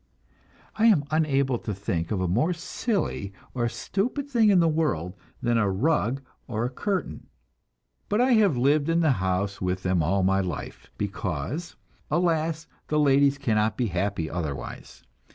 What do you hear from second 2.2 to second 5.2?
a more silly or stupid thing in the world